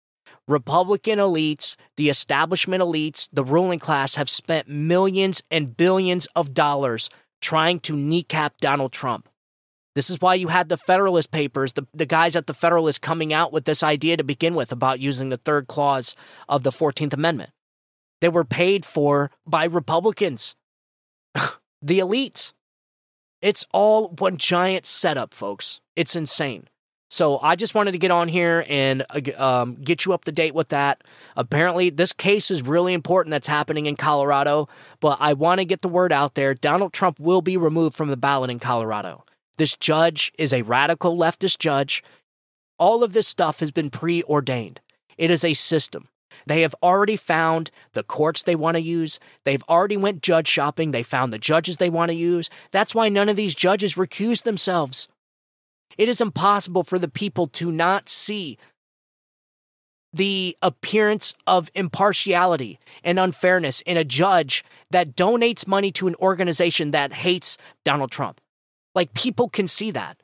[0.48, 7.10] Republican elites, the establishment elites, the ruling class have spent millions and billions of dollars
[7.42, 9.28] trying to kneecap Donald Trump.
[9.94, 13.30] This is why you had the Federalist Papers, the, the guys at the Federalist coming
[13.30, 16.16] out with this idea to begin with about using the third clause
[16.48, 17.50] of the 14th Amendment.
[18.22, 20.56] They were paid for by Republicans,
[21.82, 22.54] the elites
[23.46, 25.80] It's all one giant setup, folks.
[25.94, 26.66] It's insane.
[27.08, 30.32] So I just wanted to get on here and uh, um, get you up to
[30.32, 31.04] date with that.
[31.36, 34.68] Apparently, this case is really important that's happening in Colorado,
[34.98, 36.54] but I want to get the word out there.
[36.54, 39.24] Donald Trump will be removed from the ballot in Colorado.
[39.58, 42.02] This judge is a radical leftist judge.
[42.80, 44.80] All of this stuff has been preordained.
[45.16, 46.08] It is a system.
[46.44, 49.18] They have already found the courts they want to use.
[49.44, 50.90] They've already went judge shopping.
[50.90, 52.50] They found the judges they want to use.
[52.70, 55.08] That's why none of these judges recuse themselves.
[55.96, 58.58] It is impossible for the people to not see
[60.12, 66.90] the appearance of impartiality and unfairness in a judge that donates money to an organization
[66.90, 68.40] that hates Donald Trump.
[68.94, 70.16] Like people can see that.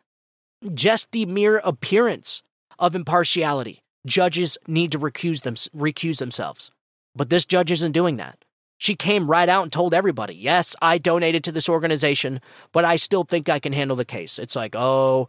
[0.73, 2.43] Just the mere appearance
[2.79, 6.71] of impartiality, judges need to recuse, them, recuse themselves.
[7.15, 8.45] But this judge isn't doing that.
[8.79, 12.41] She came right out and told everybody, yes, I donated to this organization,
[12.73, 14.41] but I still think I can handle the case.
[14.41, 15.29] It's like, oh,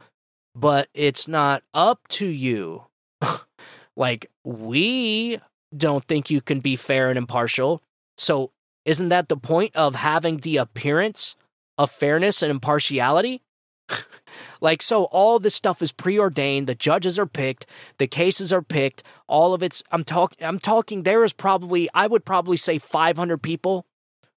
[0.56, 2.86] but it's not up to you.
[3.96, 5.40] like, we
[5.76, 7.84] don't think you can be fair and impartial.
[8.18, 8.50] So,
[8.86, 11.36] isn't that the point of having the appearance
[11.78, 13.43] of fairness and impartiality?
[14.64, 16.68] Like, so all this stuff is preordained.
[16.68, 17.66] The judges are picked,
[17.98, 19.04] the cases are picked.
[19.28, 23.40] All of it's, I'm talking, I'm talking, there is probably, I would probably say 500
[23.40, 23.86] people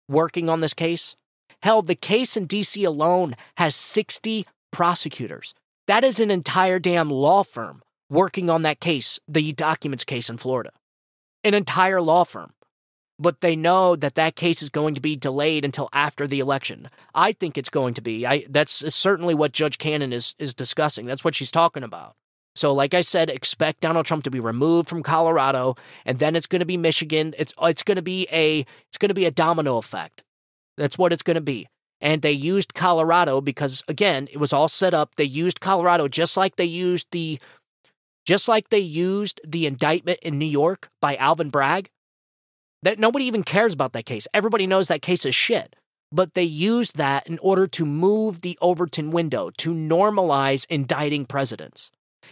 [0.08, 1.14] working on this case.
[1.62, 5.54] Hell, the case in DC alone has 60 prosecutors.
[5.86, 10.38] That is an entire damn law firm working on that case, the documents case in
[10.38, 10.70] Florida.
[11.44, 12.52] An entire law firm.
[13.18, 16.88] But they know that that case is going to be delayed until after the election.
[17.14, 18.26] I think it's going to be.
[18.26, 21.06] I that's certainly what Judge Cannon is is discussing.
[21.06, 22.14] That's what she's talking about.
[22.56, 26.46] So, like I said, expect Donald Trump to be removed from Colorado, and then it's
[26.46, 27.34] going to be Michigan.
[27.38, 30.24] It's it's going to be a it's going to be a domino effect.
[30.78, 31.68] That's what it's going to be.
[32.00, 35.16] And they used Colorado because again, it was all set up.
[35.16, 37.38] They used Colorado just like they used the
[38.26, 41.90] just like they used the indictment in New York by Alvin Bragg.
[42.82, 44.28] That nobody even cares about that case.
[44.32, 45.76] Everybody knows that case is shit.
[46.12, 51.90] But they used that in order to move the Overton window to normalize indicting presidents.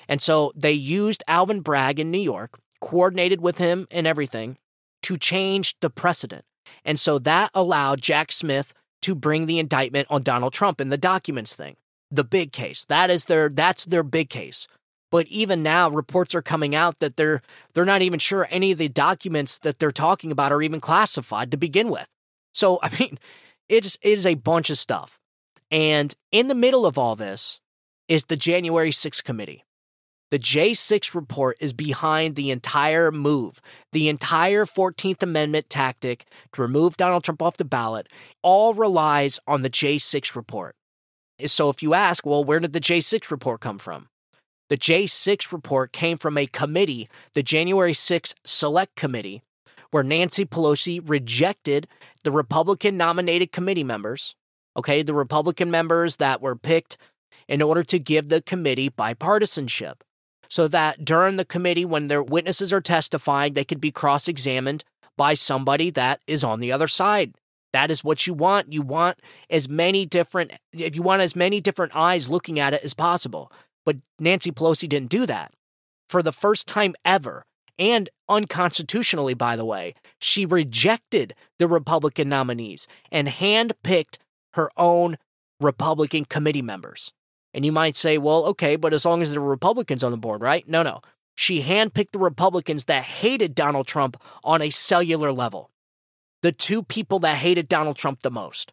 [0.09, 4.59] And so they used Alvin Bragg in New York, coordinated with him and everything,
[5.03, 6.45] to change the precedent.
[6.85, 10.97] And so that allowed Jack Smith to bring the indictment on Donald Trump in the
[10.97, 11.77] documents thing.
[12.11, 12.85] The big case.
[12.85, 14.69] That is their that's their big case.
[15.15, 17.41] But even now reports are coming out that they're
[17.73, 21.53] they're not even sure any of the documents that they're talking about are even classified
[21.53, 22.09] to begin with.
[22.53, 23.21] So I mean,
[23.69, 25.21] it is a bunch of stuff.
[25.71, 27.61] And in the middle of all this
[28.09, 29.63] is the January 6th committee.
[30.33, 33.61] The J6 report is behind the entire move.
[33.93, 38.09] The entire 14th Amendment tactic to remove Donald Trump off the ballot
[38.43, 40.75] all relies on the J6 report.
[41.47, 44.09] So if you ask, well, where did the J6 report come from?
[44.75, 49.41] The J6 report came from a committee, the January 6 Select Committee,
[49.93, 51.87] where Nancy Pelosi rejected
[52.25, 54.35] the Republican nominated committee members,
[54.77, 56.99] okay, the Republican members that were picked
[57.47, 60.01] in order to give the committee bipartisanship
[60.49, 64.83] so that during the committee, when their witnesses are testifying, they could be cross examined
[65.17, 67.37] by somebody that is on the other side.
[67.73, 68.73] That is what you want.
[68.73, 69.19] You want
[69.51, 73.53] as many different, if you want as many different eyes looking at it as possible.
[73.85, 75.53] But Nancy Pelosi didn't do that.
[76.09, 77.45] For the first time ever,
[77.79, 84.19] and unconstitutionally, by the way, she rejected the Republican nominees and handpicked
[84.55, 85.17] her own
[85.61, 87.13] Republican committee members.
[87.53, 90.19] And you might say, well, okay, but as long as there are Republicans on the
[90.19, 90.67] board, right?
[90.69, 91.01] No, no.
[91.37, 95.71] She handpicked the Republicans that hated Donald Trump on a cellular level.
[96.43, 98.73] The two people that hated Donald Trump the most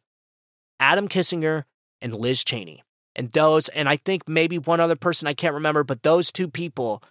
[0.80, 1.64] Adam Kinzinger
[2.02, 2.84] and Liz Cheney.
[3.16, 6.48] And those, and I think maybe one other person I can't remember, but those two
[6.48, 7.04] people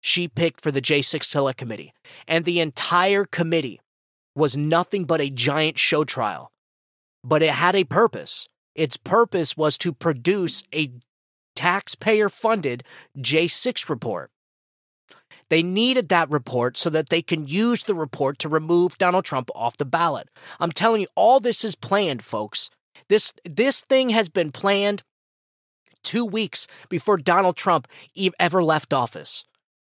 [0.00, 1.92] she picked for the J6 Select Committee.
[2.28, 3.80] And the entire committee
[4.36, 6.52] was nothing but a giant show trial.
[7.24, 8.48] But it had a purpose.
[8.74, 10.92] Its purpose was to produce a
[11.56, 12.84] taxpayer funded
[13.18, 14.30] J6 report.
[15.48, 19.50] They needed that report so that they can use the report to remove Donald Trump
[19.54, 20.28] off the ballot.
[20.60, 22.68] I'm telling you, all this is planned, folks.
[23.08, 25.02] This, this thing has been planned
[26.06, 27.88] two weeks before Donald Trump
[28.38, 29.44] ever left office.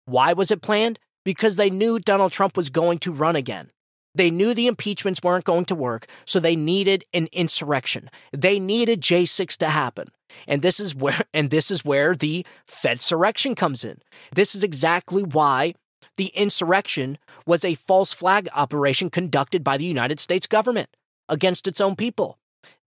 [0.06, 1.00] Why was it planned?
[1.26, 3.72] Because they knew Donald Trump was going to run again.
[4.16, 8.12] They knew the impeachments weren't going to work, so they needed an insurrection.
[8.32, 10.10] They needed J6 to happen.
[10.48, 14.00] And this is where and this is where the Fedsurrection comes in.
[14.32, 15.74] This is exactly why
[16.18, 20.90] the insurrection was a false flag operation conducted by the United States government
[21.28, 22.38] against its own people.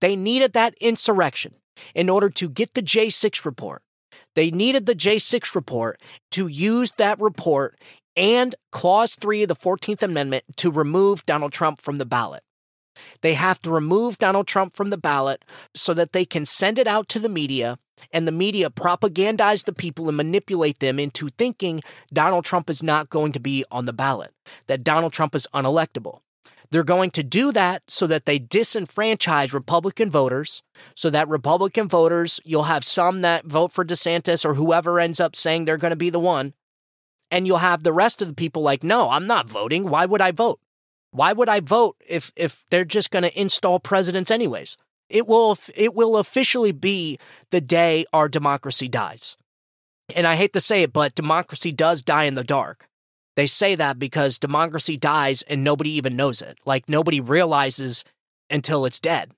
[0.01, 1.55] They needed that insurrection.
[1.95, 3.83] In order to get the J6 report.
[4.35, 6.01] They needed the J6 report
[6.33, 7.79] to use that report
[8.16, 12.43] and Clause 3 of the 14th Amendment to remove Donald Trump from the ballot.
[13.20, 16.87] They have to remove Donald Trump from the ballot so that they can send it
[16.87, 17.79] out to the media
[18.12, 23.11] and the media propagandize the people and manipulate them into thinking Donald Trump is not
[23.11, 24.33] going to be on the ballot,
[24.66, 26.20] that Donald Trump is unelectable.
[26.71, 30.62] They're going to do that so that they disenfranchise Republican voters,
[30.95, 35.37] so that Republican voters, you'll have some that vote for DeSantis or whoever ends up
[35.37, 36.55] saying they're going to be the one.
[37.31, 39.89] And you'll have the rest of the people like, no, I'm not voting.
[39.89, 40.61] Why would I vote?
[41.11, 44.77] Why would I vote if, if they're just going to install presidents anyways?
[45.09, 47.19] It will, it will officially be
[47.51, 49.37] the day our democracy dies.
[50.14, 52.89] And I hate to say it, but democracy does die in the dark.
[53.37, 56.59] They say that because democracy dies and nobody even knows it.
[56.64, 58.03] Like nobody realizes
[58.51, 59.32] until it's dead.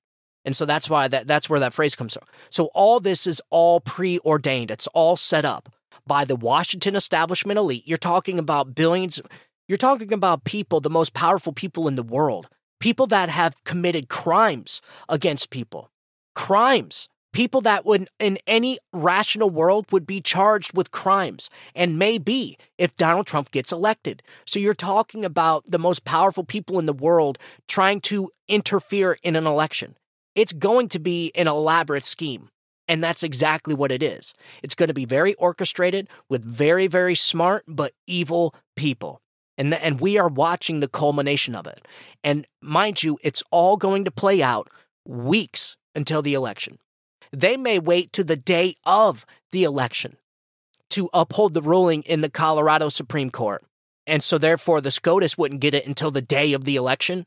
[0.44, 2.22] And so that's why that, that's where that phrase comes from.
[2.48, 4.70] So all this is all preordained.
[4.70, 5.68] It's all set up
[6.06, 7.86] by the Washington establishment elite.
[7.86, 9.20] You're talking about billions,
[9.66, 12.48] you're talking about people, the most powerful people in the world,
[12.80, 15.90] people that have committed crimes against people.
[16.34, 22.18] Crimes people that would in any rational world would be charged with crimes and may
[22.18, 24.22] be if Donald Trump gets elected.
[24.44, 29.36] So you're talking about the most powerful people in the world trying to interfere in
[29.36, 29.96] an election.
[30.34, 32.48] It's going to be an elaborate scheme.
[32.90, 34.32] And that's exactly what it is.
[34.62, 39.20] It's going to be very orchestrated with very, very smart but evil people.
[39.58, 41.86] And, and we are watching the culmination of it.
[42.24, 44.68] And mind you, it's all going to play out
[45.04, 46.78] weeks until the election.
[47.32, 50.16] They may wait to the day of the election
[50.90, 53.64] to uphold the ruling in the Colorado Supreme Court.
[54.06, 57.26] And so, therefore, the SCOTUS wouldn't get it until the day of the election.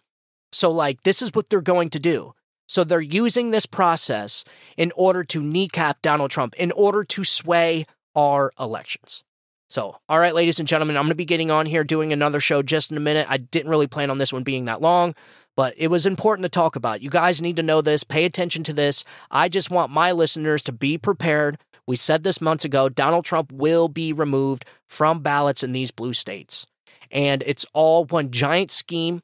[0.52, 2.34] So, like, this is what they're going to do.
[2.68, 4.44] So, they're using this process
[4.78, 7.86] in order to kneecap Donald Trump, in order to sway
[8.16, 9.24] our elections.
[9.70, 12.42] So, all right, ladies and gentlemen, I'm going to be getting on here doing another
[12.42, 13.28] show just in a minute.
[13.30, 15.16] I didn't really plan on this one being that long
[15.56, 17.02] but it was important to talk about.
[17.02, 19.04] You guys need to know this, pay attention to this.
[19.30, 21.58] I just want my listeners to be prepared.
[21.88, 26.14] We said this months ago Donald Trump will be removed from ballots in these blue
[26.14, 26.66] states.
[27.12, 29.22] And it's all one giant scheme,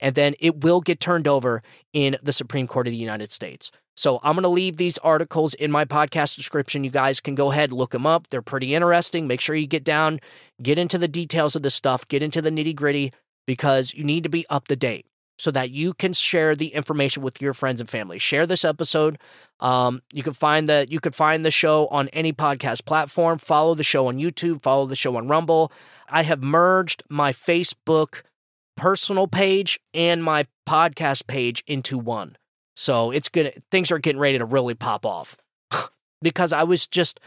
[0.00, 1.62] and then it will get turned over
[1.92, 3.70] in the Supreme Court of the United States.
[3.94, 6.84] So I'm going to leave these articles in my podcast description.
[6.84, 8.28] You guys can go ahead, look them up.
[8.28, 9.26] They're pretty interesting.
[9.26, 10.20] Make sure you get down,
[10.62, 13.12] get into the details of this stuff, get into the nitty gritty,
[13.46, 15.06] because you need to be up to date
[15.38, 18.18] so that you can share the information with your friends and family.
[18.18, 19.18] Share this episode.
[19.60, 23.38] Um, you can find the you can find the show on any podcast platform.
[23.38, 24.62] Follow the show on YouTube.
[24.62, 25.72] Follow the show on Rumble.
[26.08, 28.22] I have merged my Facebook
[28.76, 32.36] personal page and my podcast page into one.
[32.74, 33.62] So it's good.
[33.70, 35.36] Things are getting ready to really pop off
[36.22, 37.18] because I was just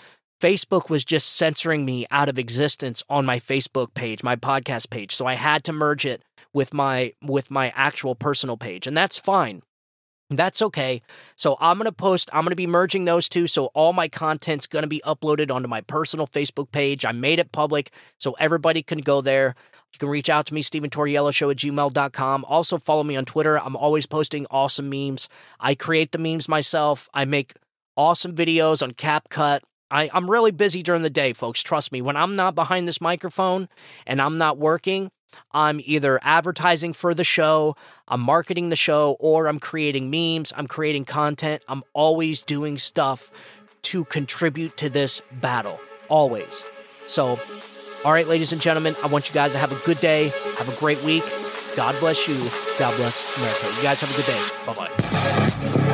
[0.42, 5.14] Facebook was just censoring me out of existence on my Facebook page, my podcast page.
[5.14, 6.24] So I had to merge it
[6.54, 9.62] with my with my actual personal page, and that's fine.
[10.32, 11.02] That's okay.
[11.36, 13.48] So I'm going to post, I'm going to be merging those two.
[13.48, 17.04] So all my content's going to be uploaded onto my personal Facebook page.
[17.04, 19.56] I made it public so everybody can go there.
[19.92, 22.46] You can reach out to me, Stephen Torriello Show at gmail.com.
[22.48, 23.60] Also follow me on Twitter.
[23.60, 25.30] I'm always posting awesome memes.
[25.60, 27.10] I create the memes myself.
[27.12, 27.54] I make
[27.98, 29.62] awesome videos on CapCut.
[29.90, 31.64] I, I'm really busy during the day, folks.
[31.64, 32.04] Trust me.
[32.04, 33.68] When I'm not behind this microphone
[34.06, 35.10] and I'm not working,
[35.52, 37.76] I'm either advertising for the show,
[38.08, 41.64] I'm marketing the show, or I'm creating memes, I'm creating content.
[41.68, 43.32] I'm always doing stuff
[43.84, 45.80] to contribute to this battle.
[46.08, 46.64] Always.
[47.08, 47.40] So,
[48.06, 50.26] all right, ladies and gentlemen, I want you guys to have a good day,
[50.58, 51.24] have a great week.
[51.76, 52.36] God bless you.
[52.80, 53.78] God bless America.
[53.78, 54.40] You guys have a good day.
[54.66, 55.86] Bye bye.